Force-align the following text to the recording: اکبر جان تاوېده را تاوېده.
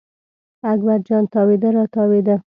اکبر 0.71 0.99
جان 1.07 1.23
تاوېده 1.33 1.69
را 1.75 1.83
تاوېده. 1.93 2.35